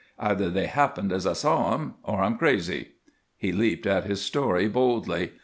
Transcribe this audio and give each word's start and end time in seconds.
Either 0.17 0.49
they 0.49 0.65
happened 0.65 1.13
as 1.13 1.27
I 1.27 1.33
saw 1.33 1.69
them 1.77 1.93
or 2.01 2.21
I'm 2.23 2.35
crazy." 2.35 2.93
He 3.37 3.51
leaped 3.51 3.85
at 3.85 4.03
his 4.05 4.19
story 4.19 4.67
boldly. 4.67 5.33